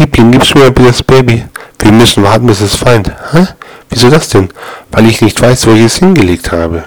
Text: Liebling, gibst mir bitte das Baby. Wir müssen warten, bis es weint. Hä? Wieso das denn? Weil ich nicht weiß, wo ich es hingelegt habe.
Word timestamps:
Liebling, 0.00 0.30
gibst 0.30 0.54
mir 0.54 0.70
bitte 0.70 0.88
das 0.88 1.02
Baby. 1.02 1.44
Wir 1.78 1.92
müssen 1.92 2.22
warten, 2.22 2.46
bis 2.46 2.62
es 2.62 2.82
weint. 2.86 3.12
Hä? 3.32 3.46
Wieso 3.90 4.08
das 4.08 4.30
denn? 4.30 4.48
Weil 4.90 5.06
ich 5.06 5.20
nicht 5.20 5.38
weiß, 5.38 5.66
wo 5.66 5.72
ich 5.72 5.82
es 5.82 5.98
hingelegt 5.98 6.52
habe. 6.52 6.84